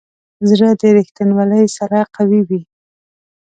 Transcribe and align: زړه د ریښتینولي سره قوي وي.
زړه 0.49 0.69
د 0.79 0.83
ریښتینولي 0.97 1.63
سره 1.77 1.97
قوي 2.15 2.41
وي. 2.47 2.61